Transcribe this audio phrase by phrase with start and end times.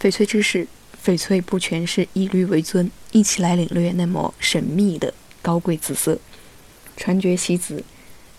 [0.00, 0.66] 翡翠知识：
[1.04, 5.12] 翡翠不全是以绿为尊，一起来领略那抹神秘的
[5.42, 6.18] 高贵紫色。
[6.96, 7.84] 传觉其子、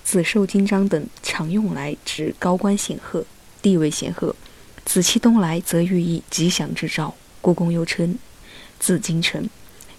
[0.04, 3.24] 紫绶金章等常用来指高官显赫、
[3.62, 4.36] 地位显赫。
[4.86, 7.14] 紫气东来，则寓意吉祥之兆。
[7.42, 8.18] 故宫又称
[8.80, 9.48] 紫禁城。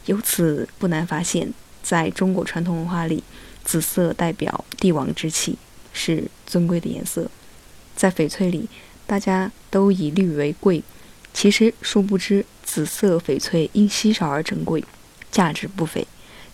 [0.06, 3.22] 由此不难发现，在中国传统文化里，
[3.64, 5.56] 紫色代表帝王之气，
[5.92, 7.30] 是尊贵的颜色。
[7.94, 8.68] 在翡翠里，
[9.06, 10.82] 大家都以绿为贵。
[11.34, 14.84] 其实，殊不知，紫色翡翠因稀少而珍贵，
[15.30, 16.06] 价值不菲。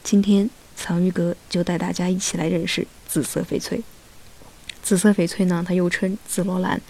[0.02, 3.82] 今天，藏玉阁就带大家一起来认识紫色翡翠。
[4.82, 6.80] 紫色翡翠呢，它又称紫罗兰，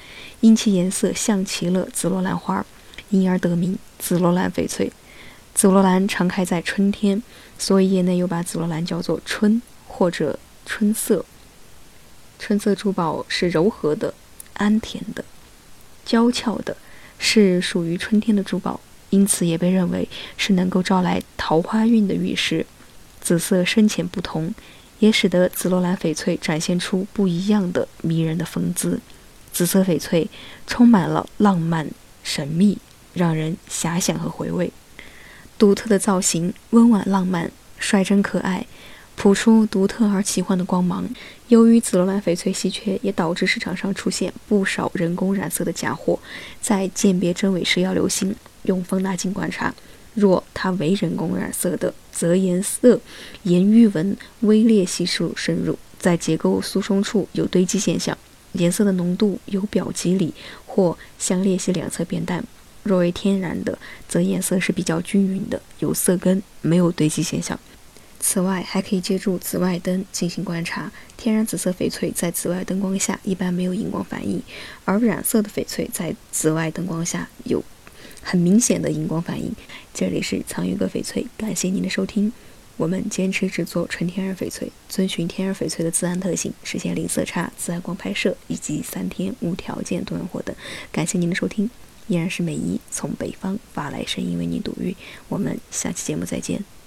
[0.41, 2.65] 因其颜色像极了紫罗兰花，
[3.09, 4.93] 因而得名紫罗兰翡翠。
[5.55, 7.21] 紫罗兰常开在春天，
[7.59, 11.25] 所以业内又把紫罗兰叫做春或者春色。
[12.39, 14.15] 春色珠宝是柔和的、
[14.53, 15.25] 安恬的、
[16.05, 16.77] 娇俏的。
[17.19, 22.65] 是属于春天的珠宝，因此也被认为是能够招来桃花运的玉石。
[23.21, 24.55] 紫色深浅不同，
[25.01, 29.01] 也使得紫罗兰翡翠展现出不一样的迷人的风姿。
[29.53, 30.29] 紫色翡翠
[30.67, 31.91] 充满了浪漫、
[32.23, 32.79] 神秘，
[33.13, 34.73] 让人遐想和回味。
[35.59, 38.65] 独特的造型，温婉浪漫，率真可爱。
[39.19, 41.05] 谱出独特而奇幻的光芒。
[41.49, 46.17] 由于紫罗兰翡翠稀缺，也导致市场上出现不少人工染色的假货。
[46.63, 49.75] 在鉴别真伪时，要留心用放大镜观察。
[50.15, 53.01] 若它为人工染色的，则颜色
[53.43, 58.17] 沿玉纹微裂稀疏深入，在结构疏松处有堆积现象，
[58.53, 60.33] 颜色的浓度由表及里
[60.65, 62.45] 或向裂隙两侧变淡。
[62.85, 63.77] 若为天然的，
[64.09, 67.59] 则颜色是比较均匀的，有色根，没有堆积现象。
[68.21, 70.91] 此外，还可以借助紫外灯进行观察。
[71.17, 74.43] 天然紫色翡翠在紫外灯光下一般没有荧光反应，
[74.85, 77.63] 而染色的翡翠在紫外灯光下有
[78.23, 79.53] 很明显的荧光反应。
[79.95, 82.33] 这里是藏玉阁翡翠，感谢您的收听。
[82.77, 90.55] 我们坚持制作纯天然翡翠，遵循天然翡翠的自然特性，实现零色差、自然光拍摄以及三天无条件多元货等。
[90.93, 91.69] 感谢您的收听，
[92.07, 94.97] 依然是美姨从北方发来声音为您读玉。
[95.29, 96.78] 我们下期节目再见。